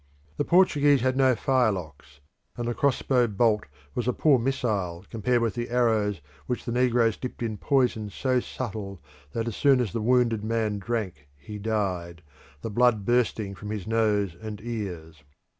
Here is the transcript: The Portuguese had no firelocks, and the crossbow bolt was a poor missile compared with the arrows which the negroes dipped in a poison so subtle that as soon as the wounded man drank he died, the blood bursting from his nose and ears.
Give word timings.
The 0.37 0.45
Portuguese 0.45 1.01
had 1.01 1.15
no 1.15 1.35
firelocks, 1.35 2.21
and 2.57 2.67
the 2.67 2.73
crossbow 2.73 3.27
bolt 3.27 3.65
was 3.93 4.07
a 4.07 4.13
poor 4.13 4.39
missile 4.39 5.05
compared 5.11 5.43
with 5.43 5.53
the 5.53 5.69
arrows 5.69 6.21
which 6.47 6.65
the 6.65 6.71
negroes 6.71 7.17
dipped 7.17 7.43
in 7.43 7.53
a 7.53 7.57
poison 7.57 8.09
so 8.09 8.39
subtle 8.39 8.99
that 9.33 9.47
as 9.47 9.55
soon 9.55 9.79
as 9.79 9.93
the 9.93 10.01
wounded 10.01 10.43
man 10.43 10.79
drank 10.79 11.27
he 11.37 11.59
died, 11.59 12.23
the 12.63 12.71
blood 12.71 13.05
bursting 13.05 13.53
from 13.53 13.69
his 13.69 13.85
nose 13.85 14.35
and 14.41 14.59
ears. 14.61 15.21